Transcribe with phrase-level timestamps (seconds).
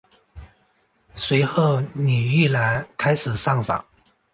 [1.13, 3.85] 随后倪玉兰开始上访。